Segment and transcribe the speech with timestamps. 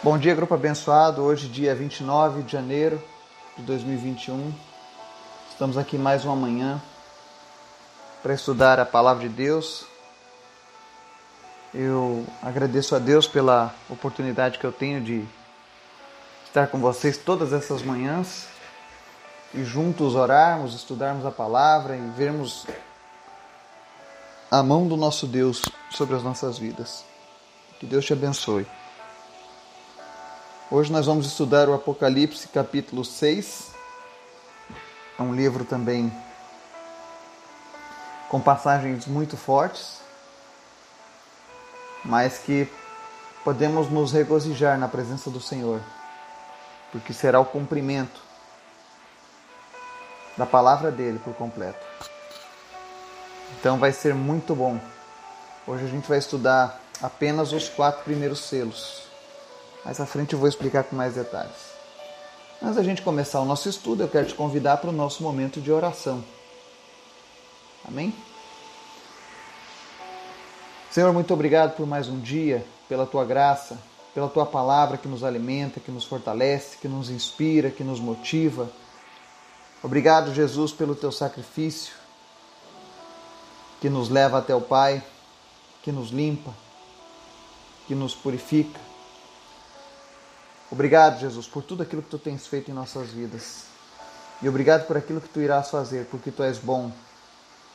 [0.00, 1.22] Bom dia, grupo abençoado.
[1.22, 3.02] Hoje, dia 29 de janeiro
[3.56, 4.54] de 2021.
[5.50, 6.80] Estamos aqui mais uma manhã
[8.22, 9.84] para estudar a palavra de Deus.
[11.74, 15.26] Eu agradeço a Deus pela oportunidade que eu tenho de
[16.46, 18.46] estar com vocês todas essas manhãs
[19.52, 22.68] e juntos orarmos, estudarmos a palavra e vermos
[24.48, 25.60] a mão do nosso Deus
[25.90, 27.04] sobre as nossas vidas.
[27.80, 28.64] Que Deus te abençoe.
[30.70, 33.70] Hoje nós vamos estudar o Apocalipse, capítulo 6.
[35.18, 36.12] É um livro também
[38.28, 40.02] com passagens muito fortes,
[42.04, 42.68] mas que
[43.42, 45.80] podemos nos regozijar na presença do Senhor,
[46.92, 48.20] porque será o cumprimento
[50.36, 51.82] da palavra dele por completo.
[53.58, 54.78] Então vai ser muito bom.
[55.66, 59.07] Hoje a gente vai estudar apenas os quatro primeiros selos
[59.88, 61.56] mais à frente eu vou explicar com mais detalhes.
[62.62, 65.62] Antes da gente começar o nosso estudo, eu quero te convidar para o nosso momento
[65.62, 66.22] de oração.
[67.86, 68.12] Amém?
[70.90, 73.78] Senhor, muito obrigado por mais um dia, pela tua graça,
[74.12, 78.70] pela tua palavra que nos alimenta, que nos fortalece, que nos inspira, que nos motiva.
[79.82, 81.94] Obrigado, Jesus, pelo teu sacrifício
[83.80, 85.02] que nos leva até o Pai,
[85.82, 86.52] que nos limpa,
[87.86, 88.87] que nos purifica.
[90.70, 93.64] Obrigado, Jesus, por tudo aquilo que tu tens feito em nossas vidas.
[94.42, 96.92] E obrigado por aquilo que tu irás fazer, porque tu és bom.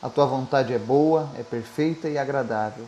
[0.01, 2.87] A tua vontade é boa, é perfeita e agradável.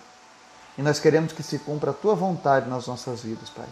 [0.77, 3.67] E nós queremos que se cumpra a tua vontade nas nossas vidas, Pai.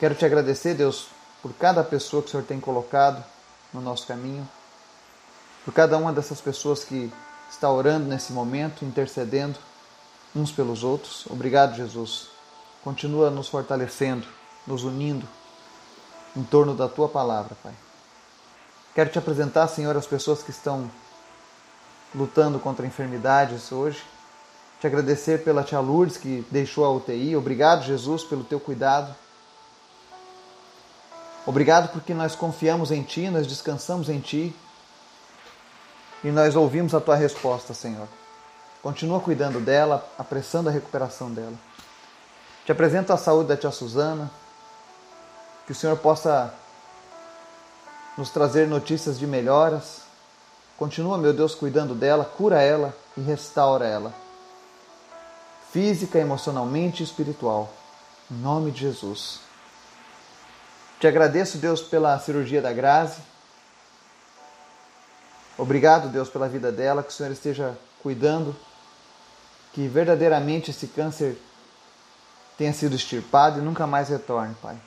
[0.00, 1.08] Quero te agradecer, Deus,
[1.40, 3.24] por cada pessoa que o Senhor tem colocado
[3.72, 4.46] no nosso caminho,
[5.64, 7.12] por cada uma dessas pessoas que
[7.50, 9.58] está orando nesse momento, intercedendo
[10.34, 11.26] uns pelos outros.
[11.30, 12.28] Obrigado, Jesus.
[12.82, 14.26] Continua nos fortalecendo
[14.66, 15.26] nos unindo
[16.36, 17.72] em torno da tua palavra, Pai.
[18.94, 20.90] Quero te apresentar, Senhor, as pessoas que estão
[22.14, 24.02] lutando contra enfermidades hoje.
[24.80, 27.36] Te agradecer pela tia Lourdes que deixou a UTI.
[27.36, 29.14] Obrigado, Jesus, pelo teu cuidado.
[31.46, 34.54] Obrigado porque nós confiamos em Ti, nós descansamos em Ti
[36.24, 38.08] e nós ouvimos a Tua resposta, Senhor.
[38.82, 41.54] Continua cuidando dela, apressando a recuperação dela.
[42.64, 44.30] Te apresento a saúde da tia Suzana,
[45.66, 46.54] que o Senhor possa
[48.16, 50.02] nos trazer notícias de melhoras.
[50.78, 54.14] Continua, meu Deus, cuidando dela, cura ela e restaura ela.
[55.72, 57.72] Física, emocionalmente e espiritual.
[58.30, 59.40] Em nome de Jesus.
[61.00, 63.20] Te agradeço, Deus, pela cirurgia da Grazi.
[65.58, 68.54] Obrigado, Deus, pela vida dela, que o Senhor esteja cuidando,
[69.72, 71.36] que verdadeiramente esse câncer
[72.56, 74.78] tenha sido extirpado e nunca mais retorne, Pai.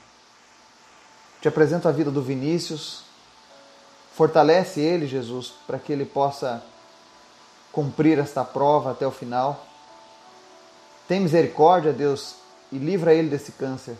[1.41, 3.03] Te apresento a vida do Vinícius.
[4.13, 6.61] Fortalece ele, Jesus, para que ele possa
[7.71, 9.65] cumprir esta prova até o final.
[11.07, 12.35] Tem misericórdia, Deus,
[12.71, 13.95] e livra ele desse câncer.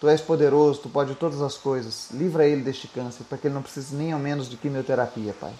[0.00, 2.10] Tu és poderoso, tu pode todas as coisas.
[2.12, 5.52] Livra ele deste câncer, para que ele não precise nem ao menos de quimioterapia, Pai.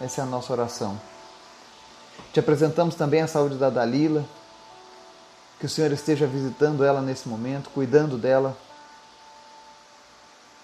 [0.00, 0.98] Essa é a nossa oração.
[2.32, 4.24] Te apresentamos também a saúde da Dalila.
[5.60, 8.56] Que o Senhor esteja visitando ela nesse momento, cuidando dela,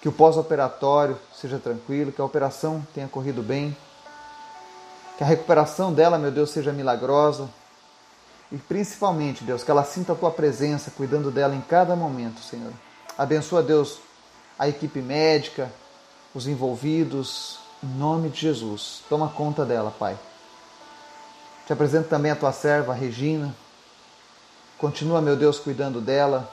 [0.00, 3.76] que o pós-operatório seja tranquilo, que a operação tenha corrido bem,
[5.18, 7.48] que a recuperação dela, meu Deus, seja milagrosa
[8.50, 12.72] e principalmente, Deus, que ela sinta a tua presença cuidando dela em cada momento, Senhor.
[13.16, 13.98] Abençoa, Deus,
[14.58, 15.70] a equipe médica,
[16.34, 19.02] os envolvidos, em nome de Jesus.
[19.08, 20.18] Toma conta dela, Pai.
[21.66, 23.54] Te apresento também a tua serva, Regina.
[24.78, 26.50] Continua, meu Deus, cuidando dela,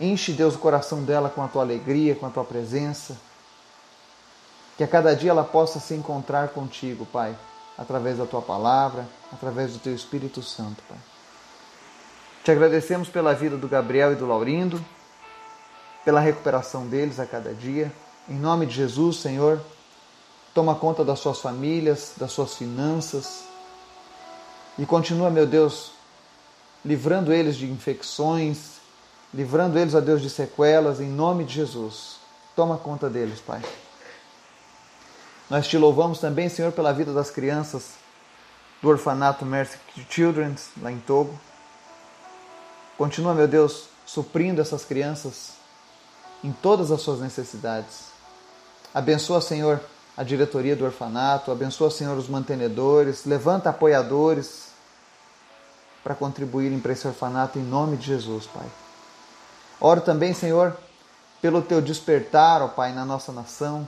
[0.00, 3.16] Enche, Deus, o coração dela com a tua alegria, com a tua presença.
[4.76, 7.36] Que a cada dia ela possa se encontrar contigo, Pai,
[7.76, 10.98] através da tua palavra, através do teu Espírito Santo, Pai.
[12.44, 14.82] Te agradecemos pela vida do Gabriel e do Laurindo,
[16.04, 17.92] pela recuperação deles a cada dia.
[18.28, 19.60] Em nome de Jesus, Senhor,
[20.54, 23.48] toma conta das suas famílias, das suas finanças
[24.78, 25.90] e continua, meu Deus,
[26.84, 28.77] livrando eles de infecções,
[29.32, 32.16] livrando eles, a Deus, de sequelas, em nome de Jesus.
[32.56, 33.62] Toma conta deles, Pai.
[35.48, 37.92] Nós te louvamos também, Senhor, pela vida das crianças
[38.82, 39.78] do orfanato Mercy
[40.10, 41.38] Children, lá em Togo.
[42.96, 45.52] Continua, meu Deus, suprindo essas crianças
[46.42, 48.08] em todas as suas necessidades.
[48.92, 49.80] Abençoa, Senhor,
[50.16, 54.68] a diretoria do orfanato, abençoa, Senhor, os mantenedores, levanta apoiadores
[56.02, 58.66] para contribuírem para esse orfanato em nome de Jesus, Pai.
[59.80, 60.76] Oro também, Senhor,
[61.40, 63.86] pelo teu despertar, ó Pai, na nossa nação,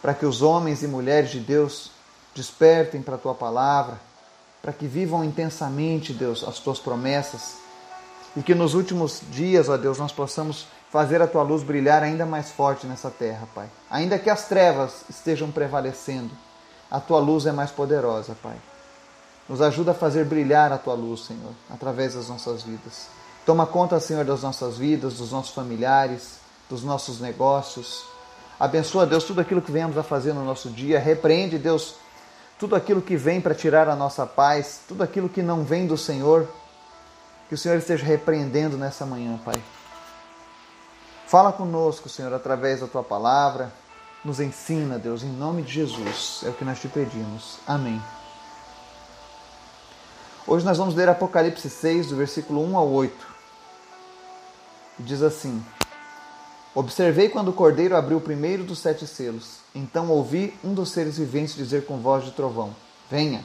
[0.00, 1.90] para que os homens e mulheres de Deus
[2.34, 3.98] despertem para a tua palavra,
[4.62, 7.66] para que vivam intensamente, Deus, as tuas promessas
[8.36, 12.26] e que nos últimos dias, ó Deus, nós possamos fazer a tua luz brilhar ainda
[12.26, 13.68] mais forte nessa terra, Pai.
[13.90, 16.30] Ainda que as trevas estejam prevalecendo,
[16.90, 18.56] a tua luz é mais poderosa, Pai.
[19.48, 23.08] Nos ajuda a fazer brilhar a tua luz, Senhor, através das nossas vidas.
[23.46, 28.04] Toma conta, Senhor, das nossas vidas, dos nossos familiares, dos nossos negócios.
[28.58, 30.98] Abençoa, Deus, tudo aquilo que venhamos a fazer no nosso dia.
[30.98, 31.94] Repreende, Deus,
[32.58, 35.96] tudo aquilo que vem para tirar a nossa paz, tudo aquilo que não vem do
[35.96, 36.48] Senhor.
[37.48, 39.62] Que o Senhor esteja repreendendo nessa manhã, Pai.
[41.28, 43.72] Fala conosco, Senhor, através da tua palavra.
[44.24, 46.40] Nos ensina, Deus, em nome de Jesus.
[46.44, 47.58] É o que nós te pedimos.
[47.64, 48.02] Amém.
[50.48, 53.35] Hoje nós vamos ler Apocalipse 6, do versículo 1 ao 8
[54.98, 55.64] diz assim:
[56.74, 59.60] Observei quando o cordeiro abriu o primeiro dos sete selos.
[59.74, 62.74] Então ouvi um dos seres viventes dizer com voz de trovão:
[63.10, 63.44] Venha.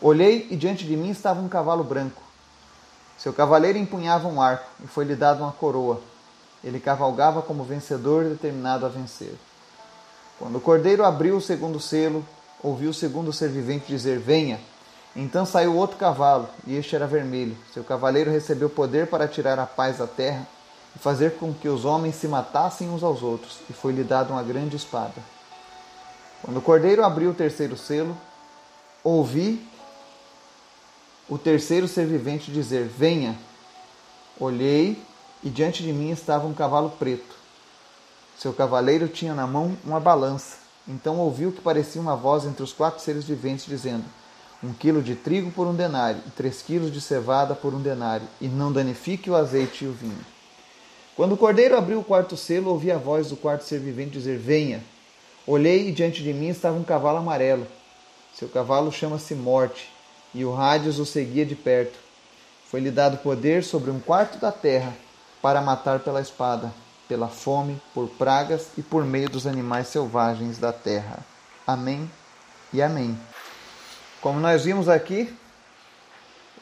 [0.00, 2.22] Olhei e diante de mim estava um cavalo branco.
[3.16, 6.00] Seu cavaleiro empunhava um arco e foi-lhe dado uma coroa.
[6.62, 9.34] Ele cavalgava como vencedor determinado a vencer.
[10.38, 12.24] Quando o cordeiro abriu o segundo selo,
[12.62, 14.60] ouvi o segundo ser vivente dizer: Venha.
[15.20, 17.56] Então saiu outro cavalo, e este era vermelho.
[17.74, 20.46] Seu cavaleiro recebeu poder para tirar a paz da terra
[20.94, 24.44] e fazer com que os homens se matassem uns aos outros, e foi-lhe dada uma
[24.44, 25.16] grande espada.
[26.40, 28.16] Quando o cordeiro abriu o terceiro selo,
[29.02, 29.66] ouvi
[31.28, 33.36] o terceiro ser vivente dizer: Venha.
[34.38, 35.02] Olhei,
[35.42, 37.34] e diante de mim estava um cavalo preto.
[38.38, 40.58] Seu cavaleiro tinha na mão uma balança.
[40.86, 44.04] Então ouvi o que parecia uma voz entre os quatro seres viventes, dizendo:
[44.62, 48.26] um quilo de trigo por um denário e três quilos de cevada por um denário,
[48.40, 50.24] e não danifique o azeite e o vinho.
[51.14, 54.38] Quando o cordeiro abriu o quarto selo, ouvi a voz do quarto ser vivente dizer:
[54.38, 54.82] Venha.
[55.46, 57.66] Olhei e diante de mim estava um cavalo amarelo.
[58.34, 59.90] Seu cavalo chama-se Morte,
[60.34, 61.98] e o Rádios o seguia de perto.
[62.70, 64.94] Foi-lhe dado poder sobre um quarto da terra
[65.40, 66.72] para matar pela espada,
[67.08, 71.18] pela fome, por pragas e por meio dos animais selvagens da terra.
[71.66, 72.08] Amém
[72.72, 73.18] e amém.
[74.20, 75.32] Como nós vimos aqui,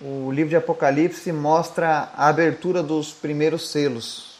[0.00, 4.38] o livro de Apocalipse mostra a abertura dos primeiros selos.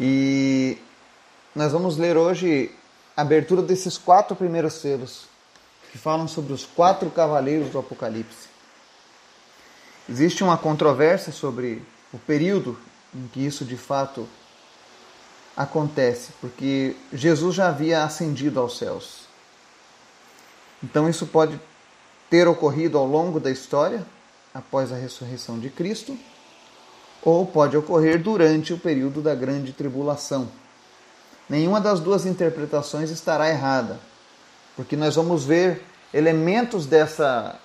[0.00, 0.78] E
[1.52, 2.70] nós vamos ler hoje
[3.16, 5.26] a abertura desses quatro primeiros selos,
[5.90, 8.48] que falam sobre os quatro cavaleiros do Apocalipse.
[10.08, 11.82] Existe uma controvérsia sobre
[12.12, 12.78] o período
[13.12, 14.28] em que isso de fato
[15.56, 19.33] acontece, porque Jesus já havia ascendido aos céus.
[20.84, 21.58] Então isso pode
[22.28, 24.04] ter ocorrido ao longo da história,
[24.52, 26.16] após a ressurreição de Cristo,
[27.22, 30.46] ou pode ocorrer durante o período da grande tribulação.
[31.48, 33.98] Nenhuma das duas interpretações estará errada,
[34.76, 35.82] porque nós vamos ver
[36.12, 37.58] elementos dessa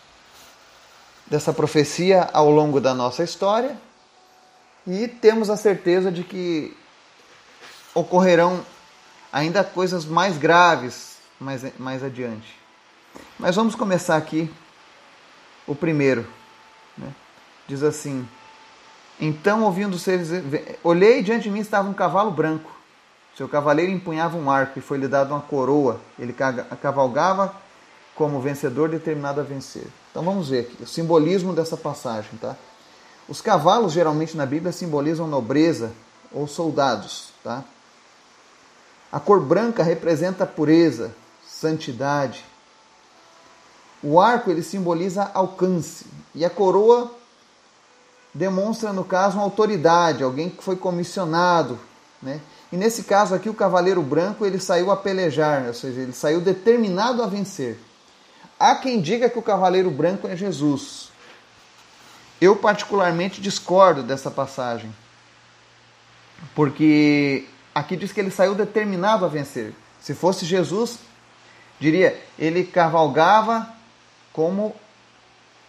[1.27, 3.77] dessa profecia ao longo da nossa história
[4.88, 6.75] e temos a certeza de que
[7.94, 8.66] ocorrerão
[9.31, 12.60] ainda coisas mais graves mais, mais adiante.
[13.38, 14.52] Mas vamos começar aqui
[15.66, 16.28] o primeiro.
[16.98, 17.08] Né?
[17.68, 18.28] Diz assim:
[19.20, 20.30] Então, ouvindo seres,
[20.83, 22.72] olhei diante de mim estava um cavalo branco.
[23.38, 26.02] Seu cavaleiro empunhava um arco e foi-lhe dado uma coroa.
[26.18, 26.36] Ele
[26.81, 27.56] cavalgava
[28.14, 29.88] como vencedor determinado a vencer.
[30.12, 32.57] Então vamos ver aqui o simbolismo dessa passagem, tá?
[33.30, 35.94] Os cavalos geralmente na Bíblia simbolizam nobreza
[36.30, 37.64] ou soldados, tá?
[39.12, 41.16] A cor branca representa pureza,
[41.48, 42.44] santidade,
[44.02, 47.12] o arco ele simboliza alcance e a coroa
[48.34, 51.80] demonstra, no caso, uma autoridade, alguém que foi comissionado.
[52.22, 52.40] Né?
[52.72, 56.40] E nesse caso aqui, o cavaleiro branco ele saiu a pelejar, ou seja, ele saiu
[56.40, 57.78] determinado a vencer.
[58.60, 61.10] Há quem diga que o cavaleiro branco é Jesus.
[62.40, 64.94] Eu, particularmente, discordo dessa passagem,
[66.56, 69.74] porque aqui diz que ele saiu determinado a vencer.
[70.00, 71.00] Se fosse Jesus,
[71.80, 73.79] diria, ele cavalgava
[74.33, 74.76] como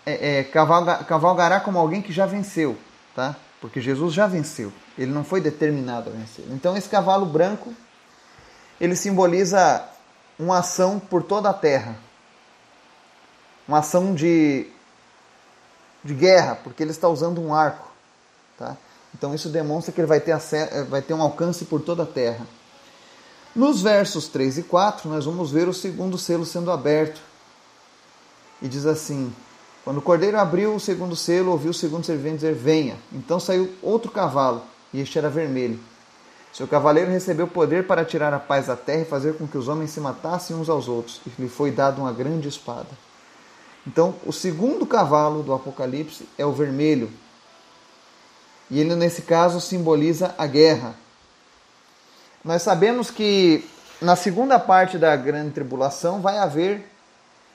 [0.05, 2.77] é, é, cavalga, cavalgará como alguém que já venceu,
[3.15, 3.37] tá?
[3.61, 4.73] Porque Jesus já venceu.
[4.97, 6.45] Ele não foi determinado a vencer.
[6.51, 7.73] Então esse cavalo branco
[8.81, 9.85] ele simboliza
[10.39, 11.97] uma ação por toda a terra,
[13.69, 14.67] uma ação de
[16.03, 17.87] de guerra, porque ele está usando um arco,
[18.59, 18.77] tá?
[19.15, 22.07] Então isso demonstra que ele vai ter, acesso, vai ter um alcance por toda a
[22.07, 22.47] terra.
[23.55, 27.21] Nos versos 3 e 4, nós vamos ver o segundo selo sendo aberto,
[28.61, 29.33] e diz assim:
[29.85, 32.97] Quando o cordeiro abriu o segundo selo, ouviu o segundo servente dizer: Venha.
[33.13, 34.63] Então saiu outro cavalo,
[34.93, 35.79] e este era vermelho.
[36.53, 39.69] Seu cavaleiro recebeu poder para tirar a paz da terra e fazer com que os
[39.69, 42.89] homens se matassem uns aos outros, e lhe foi dada uma grande espada.
[43.87, 47.11] Então, o segundo cavalo do Apocalipse é o vermelho.
[48.71, 50.95] E ele, nesse caso, simboliza a guerra.
[52.45, 53.65] Nós sabemos que
[54.01, 56.91] na segunda parte da grande tribulação vai haver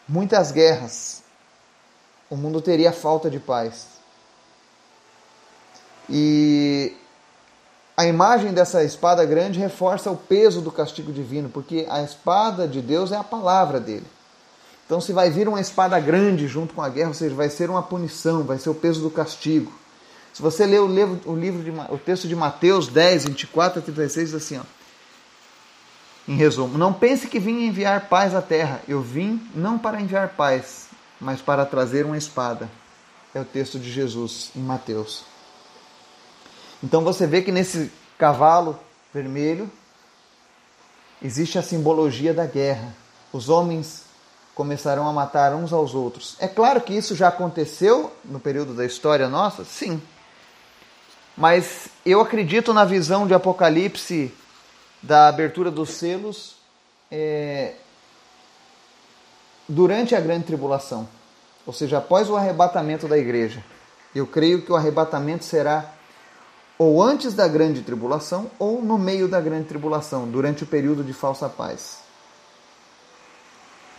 [0.07, 1.23] muitas guerras.
[2.29, 3.87] O mundo teria falta de paz.
[6.09, 6.95] E
[7.97, 12.81] a imagem dessa espada grande reforça o peso do castigo divino, porque a espada de
[12.81, 14.05] Deus é a palavra dele.
[14.85, 17.69] Então, se vai vir uma espada grande junto com a guerra, ou seja, vai ser
[17.69, 19.71] uma punição, vai ser o peso do castigo.
[20.31, 23.81] Se você ler o livro, o, livro de, o texto de Mateus 10, 24 a
[23.81, 24.63] 36, diz assim: ó,
[26.27, 28.81] em resumo, não pense que vim enviar paz à terra.
[28.87, 30.87] Eu vim não para enviar paz,
[31.19, 32.69] mas para trazer uma espada.
[33.33, 35.23] É o texto de Jesus em Mateus.
[36.83, 38.79] Então você vê que nesse cavalo
[39.13, 39.69] vermelho
[41.21, 42.95] existe a simbologia da guerra.
[43.31, 44.05] Os homens
[44.53, 46.37] começarão a matar uns aos outros.
[46.39, 50.01] É claro que isso já aconteceu no período da história nossa, sim.
[51.35, 54.33] Mas eu acredito na visão de Apocalipse
[55.05, 56.55] da abertura dos selos
[57.11, 57.73] é,
[59.69, 61.07] durante a grande tribulação,
[61.65, 63.63] ou seja, após o arrebatamento da igreja.
[64.13, 65.93] Eu creio que o arrebatamento será
[66.77, 71.13] ou antes da grande tribulação ou no meio da grande tribulação, durante o período de
[71.13, 71.99] falsa paz.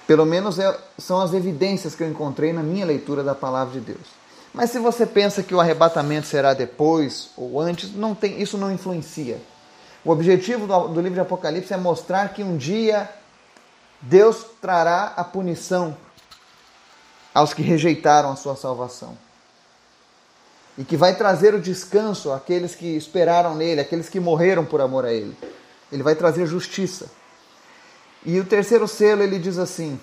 [0.07, 3.81] Pelo menos é, são as evidências que eu encontrei na minha leitura da palavra de
[3.81, 4.07] Deus.
[4.53, 8.73] Mas se você pensa que o arrebatamento será depois ou antes, não tem, isso não
[8.73, 9.41] influencia.
[10.07, 13.11] O objetivo do, do livro de Apocalipse é mostrar que um dia
[14.01, 15.97] Deus trará a punição
[17.35, 19.19] aos que rejeitaram a sua salvação.
[20.79, 25.05] E que vai trazer o descanso àqueles que esperaram nele, aqueles que morreram por amor
[25.05, 25.37] a ele.
[25.91, 27.11] Ele vai trazer justiça.
[28.25, 29.99] E o terceiro selo ele diz assim,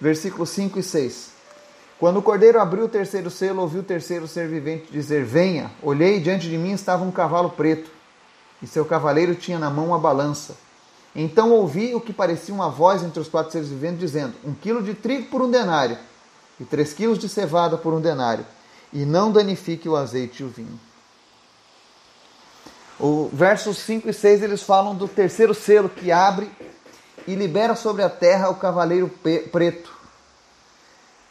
[0.00, 1.30] versículos 5 e 6.
[1.98, 5.72] Quando o cordeiro abriu o terceiro selo, ouviu o terceiro ser vivente dizer: Venha.
[5.82, 7.99] Olhei e diante de mim estava um cavalo preto
[8.62, 10.56] e seu cavaleiro tinha na mão uma balança.
[11.14, 14.82] Então ouvi o que parecia uma voz entre os quatro seres viventes, dizendo: Um quilo
[14.82, 15.98] de trigo por um denário,
[16.58, 18.46] e três quilos de cevada por um denário,
[18.92, 20.78] e não danifique o azeite e o vinho.
[22.98, 26.50] O versos 5 e 6 eles falam do terceiro selo que abre
[27.26, 29.08] e libera sobre a terra o cavaleiro
[29.50, 29.90] preto.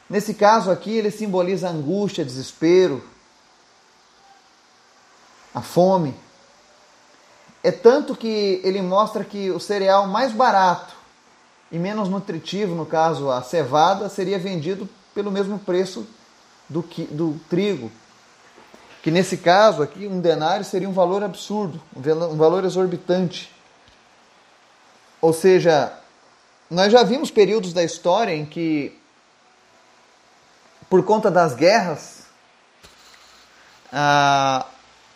[0.10, 3.04] Nesse caso aqui, ele simboliza a angústia, desespero,
[5.54, 6.16] a fome,
[7.64, 10.96] é tanto que ele mostra que o cereal mais barato
[11.72, 16.08] e menos nutritivo, no caso a cevada, seria vendido pelo mesmo preço
[16.68, 17.92] do, do trigo.
[19.04, 23.54] Que nesse caso aqui, um denário seria um valor absurdo, um valor exorbitante.
[25.22, 25.94] Ou seja,
[26.70, 28.98] nós já vimos períodos da história em que,
[30.90, 32.24] por conta das guerras,
[33.92, 34.66] a,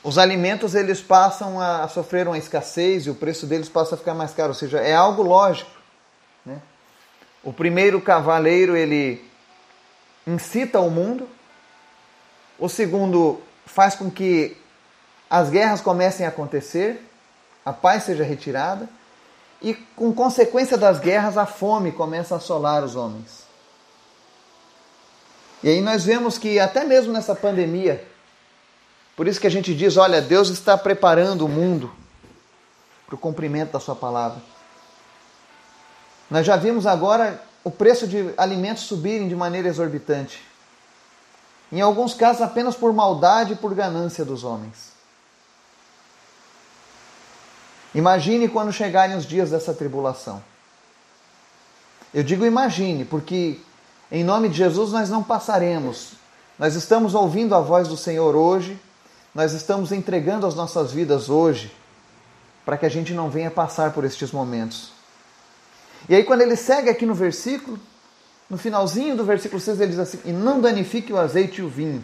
[0.03, 4.13] os alimentos eles passam a sofrer uma escassez e o preço deles passa a ficar
[4.13, 5.71] mais caro, ou seja, é algo lógico.
[6.45, 6.61] Né?
[7.41, 9.25] O primeiro cavaleiro ele
[10.27, 11.27] incita o mundo,
[12.59, 14.57] o segundo faz com que
[15.29, 17.01] as guerras comecem a acontecer,
[17.65, 18.89] a paz seja retirada
[19.61, 23.43] e com consequência das guerras a fome começa a assolar os homens.
[25.63, 28.05] E aí nós vemos que até mesmo nessa pandemia
[29.15, 31.91] por isso que a gente diz: olha, Deus está preparando o mundo
[33.05, 34.41] para o cumprimento da Sua palavra.
[36.29, 40.41] Nós já vimos agora o preço de alimentos subirem de maneira exorbitante.
[41.71, 44.93] Em alguns casos, apenas por maldade e por ganância dos homens.
[47.95, 50.43] Imagine quando chegarem os dias dessa tribulação.
[52.11, 53.59] Eu digo imagine, porque
[54.11, 56.13] em nome de Jesus nós não passaremos.
[56.57, 58.79] Nós estamos ouvindo a voz do Senhor hoje
[59.33, 61.71] nós estamos entregando as nossas vidas hoje
[62.65, 64.91] para que a gente não venha passar por estes momentos.
[66.07, 67.79] E aí, quando ele segue aqui no versículo,
[68.49, 71.69] no finalzinho do versículo 6, ele diz assim: E não danifique o azeite e o
[71.69, 72.03] vinho.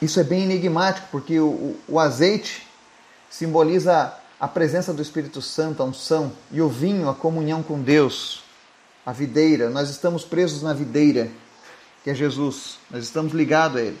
[0.00, 2.66] Isso é bem enigmático, porque o, o, azeite
[3.30, 8.42] simboliza a presença do Espírito Santo, a unção, e o vinho, a comunhão com Deus,
[9.04, 9.70] a videira.
[9.70, 11.30] Nós estamos presos na videira
[12.06, 12.78] que é Jesus.
[12.88, 13.98] Nós estamos ligados a Ele.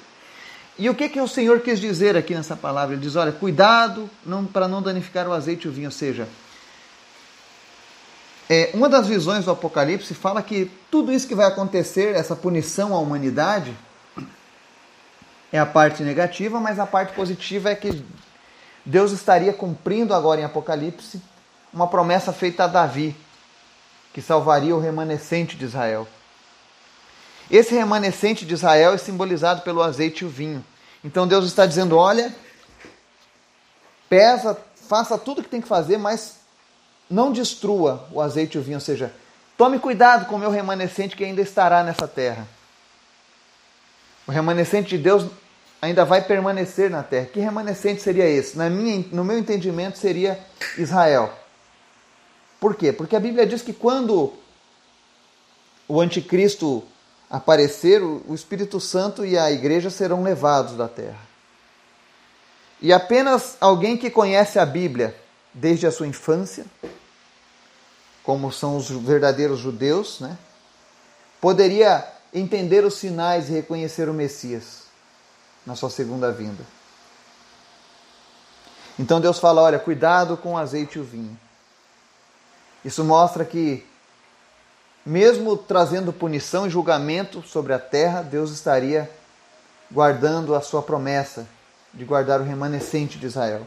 [0.78, 2.94] E o que, que o Senhor quis dizer aqui nessa palavra?
[2.94, 4.08] Ele diz: olha, cuidado
[4.52, 6.28] para não danificar o azeite e o vinho, ou seja,
[8.48, 12.94] É, uma das visões do Apocalipse fala que tudo isso que vai acontecer, essa punição
[12.94, 13.76] à humanidade,
[15.52, 18.04] é a parte negativa, mas a parte positiva é que
[18.84, 21.20] Deus estaria cumprindo agora em Apocalipse
[21.72, 23.16] uma promessa feita a Davi,
[24.14, 26.06] que salvaria o remanescente de Israel.
[27.50, 30.64] Esse remanescente de Israel é simbolizado pelo azeite e o vinho.
[31.04, 32.34] Então Deus está dizendo: olha,
[34.08, 36.36] pesa, faça tudo o que tem que fazer, mas
[37.08, 39.12] não destrua o azeite e o vinho, ou seja,
[39.56, 42.46] tome cuidado com o meu remanescente que ainda estará nessa terra.
[44.26, 45.26] O remanescente de Deus
[45.80, 47.26] ainda vai permanecer na terra.
[47.26, 48.58] Que remanescente seria esse?
[48.58, 50.38] Na minha, no meu entendimento, seria
[50.76, 51.32] Israel.
[52.58, 52.92] Por quê?
[52.92, 54.32] Porque a Bíblia diz que quando
[55.86, 56.82] o anticristo
[57.30, 61.26] aparecer, o Espírito Santo e a igreja serão levados da terra.
[62.80, 65.16] E apenas alguém que conhece a Bíblia
[65.52, 66.66] desde a sua infância,
[68.22, 70.36] como são os verdadeiros judeus, né,
[71.40, 74.82] poderia entender os sinais e reconhecer o Messias
[75.64, 76.64] na sua segunda vinda.
[78.98, 81.38] Então Deus fala: olha, cuidado com o azeite e o vinho.
[82.84, 83.84] Isso mostra que,
[85.06, 89.08] mesmo trazendo punição e julgamento sobre a terra, Deus estaria
[89.90, 91.46] guardando a sua promessa
[91.94, 93.64] de guardar o remanescente de Israel.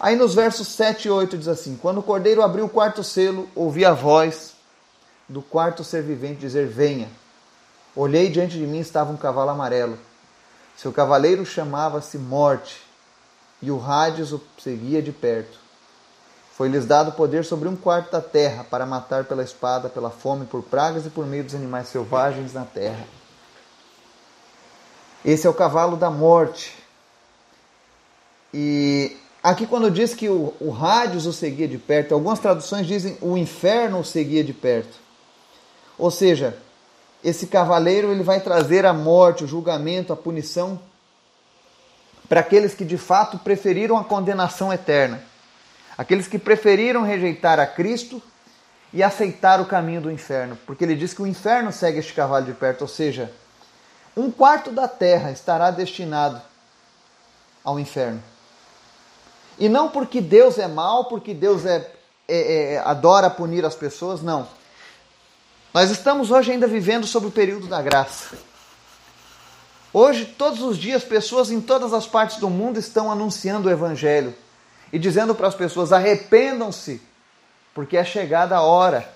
[0.00, 3.48] Aí nos versos 7 e 8 diz assim: Quando o cordeiro abriu o quarto selo,
[3.54, 4.54] ouvi a voz
[5.28, 7.08] do quarto ser vivente dizer: Venha.
[7.94, 9.96] Olhei diante de mim estava um cavalo amarelo.
[10.76, 12.82] Seu cavaleiro chamava-se Morte,
[13.60, 15.61] e o Hades o seguia de perto.
[16.62, 20.62] Foi-lhes dado poder sobre um quarto da terra para matar pela espada, pela fome, por
[20.62, 23.04] pragas e por meio dos animais selvagens na terra.
[25.24, 26.72] Esse é o cavalo da morte.
[28.54, 33.18] E aqui, quando diz que o, o Hades o seguia de perto, algumas traduções dizem
[33.20, 34.96] o inferno o seguia de perto.
[35.98, 36.56] Ou seja,
[37.24, 40.78] esse cavaleiro ele vai trazer a morte, o julgamento, a punição
[42.28, 45.31] para aqueles que de fato preferiram a condenação eterna,
[45.96, 48.22] aqueles que preferiram rejeitar a Cristo
[48.92, 52.44] e aceitar o caminho do inferno, porque ele diz que o inferno segue este cavalo
[52.44, 53.32] de perto, ou seja,
[54.16, 56.40] um quarto da terra estará destinado
[57.64, 58.22] ao inferno.
[59.58, 61.90] E não porque Deus é mau, porque Deus é,
[62.28, 64.46] é, é adora punir as pessoas, não
[65.72, 68.36] nós estamos hoje ainda vivendo sob o período da graça.
[69.90, 74.34] Hoje, todos os dias, pessoas em todas as partes do mundo estão anunciando o Evangelho
[74.92, 77.00] e dizendo para as pessoas: arrependam-se,
[77.74, 79.12] porque é chegada a hora.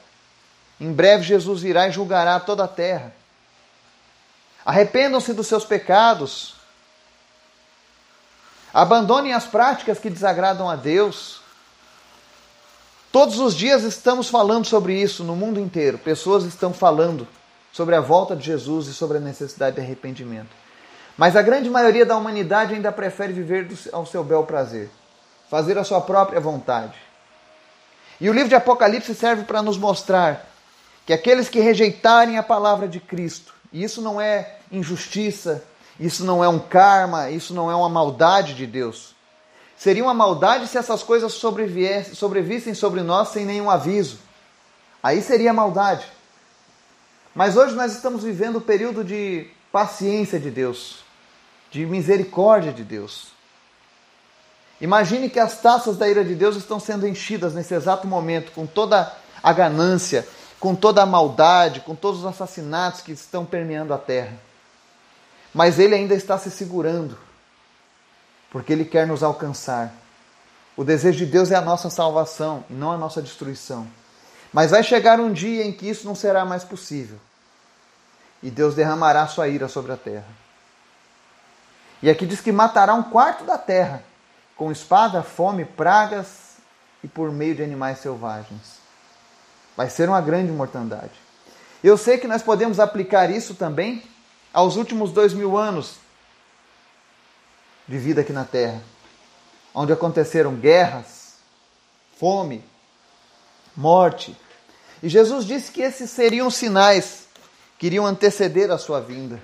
[0.80, 3.14] Em breve, Jesus virá e julgará toda a terra.
[4.64, 6.56] Arrependam-se dos seus pecados.
[8.74, 11.40] Abandonem as práticas que desagradam a Deus.
[13.10, 15.96] Todos os dias estamos falando sobre isso no mundo inteiro.
[15.96, 17.26] Pessoas estão falando
[17.72, 20.50] sobre a volta de Jesus e sobre a necessidade de arrependimento.
[21.16, 24.90] Mas a grande maioria da humanidade ainda prefere viver ao seu bel prazer,
[25.50, 26.96] fazer a sua própria vontade.
[28.20, 30.46] E o livro de Apocalipse serve para nos mostrar
[31.04, 35.62] que aqueles que rejeitarem a palavra de Cristo, e isso não é injustiça,
[36.00, 39.16] isso não é um karma, isso não é uma maldade de Deus,
[39.76, 44.18] Seria uma maldade se essas coisas sobrevissem sobre nós sem nenhum aviso.
[45.02, 46.06] Aí seria maldade.
[47.34, 51.04] Mas hoje nós estamos vivendo o período de paciência de Deus,
[51.70, 53.28] de misericórdia de Deus.
[54.80, 58.66] Imagine que as taças da ira de Deus estão sendo enchidas nesse exato momento com
[58.66, 59.10] toda
[59.42, 60.26] a ganância,
[60.60, 64.34] com toda a maldade, com todos os assassinatos que estão permeando a terra.
[65.54, 67.26] Mas ele ainda está se segurando
[68.56, 69.92] porque Ele quer nos alcançar.
[70.76, 73.86] O desejo de Deus é a nossa salvação e não a nossa destruição.
[74.50, 77.18] Mas vai chegar um dia em que isso não será mais possível.
[78.42, 80.24] E Deus derramará sua ira sobre a terra.
[82.02, 84.02] E aqui diz que matará um quarto da terra,
[84.56, 86.56] com espada, fome, pragas
[87.04, 88.78] e por meio de animais selvagens.
[89.76, 91.12] Vai ser uma grande mortandade.
[91.84, 94.02] Eu sei que nós podemos aplicar isso também
[94.52, 95.96] aos últimos dois mil anos
[97.86, 98.82] de vida aqui na terra,
[99.74, 101.34] onde aconteceram guerras,
[102.18, 102.64] fome,
[103.76, 104.36] morte.
[105.02, 107.26] E Jesus disse que esses seriam sinais
[107.78, 109.38] que iriam anteceder a sua vinda.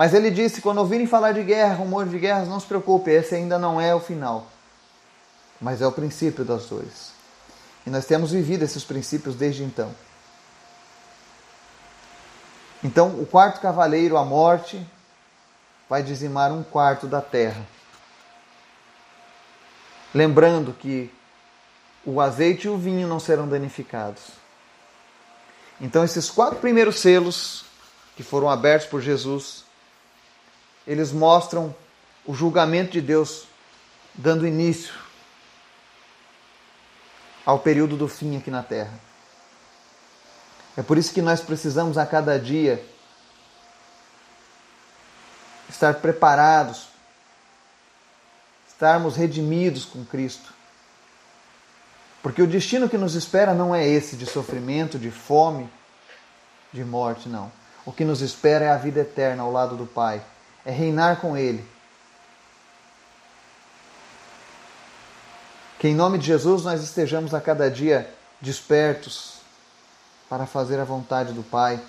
[0.00, 3.34] Mas ele disse: quando ouvirem falar de guerra, rumor de guerras, não se preocupe, esse
[3.34, 4.46] ainda não é o final,
[5.60, 7.12] mas é o princípio das dores.
[7.86, 9.94] E nós temos vivido esses princípios desde então.
[12.82, 14.82] Então, o quarto cavaleiro, a morte,
[15.86, 17.62] vai dizimar um quarto da terra.
[20.14, 21.12] Lembrando que
[22.06, 24.30] o azeite e o vinho não serão danificados.
[25.78, 27.66] Então, esses quatro primeiros selos
[28.16, 29.68] que foram abertos por Jesus,
[30.90, 31.72] eles mostram
[32.26, 33.44] o julgamento de Deus
[34.12, 34.92] dando início
[37.46, 38.98] ao período do fim aqui na terra.
[40.76, 42.84] É por isso que nós precisamos a cada dia
[45.68, 46.88] estar preparados,
[48.66, 50.52] estarmos redimidos com Cristo.
[52.20, 55.70] Porque o destino que nos espera não é esse de sofrimento, de fome,
[56.72, 57.52] de morte, não.
[57.86, 60.20] O que nos espera é a vida eterna ao lado do Pai,
[60.64, 61.64] é reinar com Ele.
[65.78, 69.40] Que em nome de Jesus nós estejamos a cada dia despertos
[70.28, 71.80] para fazer a vontade do Pai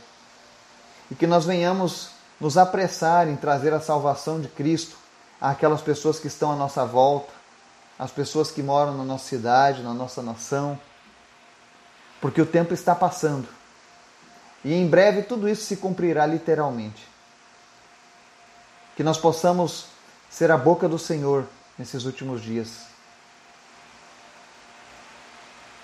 [1.09, 4.97] e que nós venhamos nos apressar em trazer a salvação de Cristo
[5.39, 7.31] àquelas pessoas que estão à nossa volta,
[7.99, 10.79] às pessoas que moram na nossa cidade, na nossa nação,
[12.19, 13.47] porque o tempo está passando
[14.63, 17.10] e em breve tudo isso se cumprirá literalmente.
[18.95, 19.85] Que nós possamos
[20.29, 21.45] ser a boca do Senhor
[21.77, 22.91] nesses últimos dias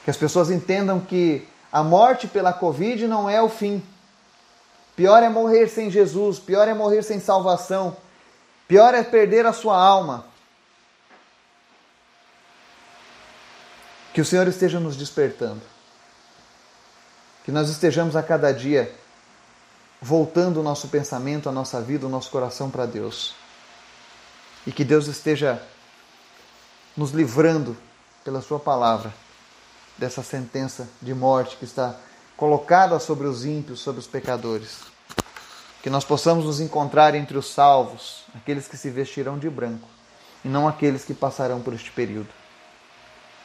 [0.07, 3.85] que as pessoas entendam que a morte pela Covid não é o fim.
[4.95, 7.97] Pior é morrer sem Jesus, pior é morrer sem salvação,
[8.69, 10.25] pior é perder a sua alma.
[14.13, 15.61] Que o Senhor esteja nos despertando.
[17.43, 18.89] Que nós estejamos a cada dia
[20.01, 23.33] voltando o nosso pensamento, a nossa vida, o nosso coração para Deus.
[24.65, 25.61] E que Deus esteja
[26.95, 27.77] nos livrando
[28.23, 29.13] pela Sua palavra
[29.97, 31.95] dessa sentença de morte que está
[32.35, 34.81] colocada sobre os ímpios, sobre os pecadores.
[35.81, 39.87] Que nós possamos nos encontrar entre os salvos, aqueles que se vestirão de branco,
[40.43, 42.29] e não aqueles que passarão por este período.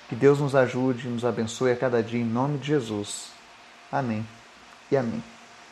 [0.08, 3.28] Que Deus nos ajude e nos abençoe a cada dia em nome de Jesus.
[3.90, 4.26] Amém
[4.90, 5.31] e amém.